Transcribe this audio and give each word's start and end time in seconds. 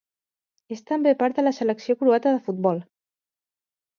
És 0.75 0.79
també 0.91 1.11
part 1.19 1.41
de 1.41 1.43
la 1.43 1.53
selecció 1.59 1.95
croata 2.01 2.33
de 2.37 2.41
futbol. 2.47 2.83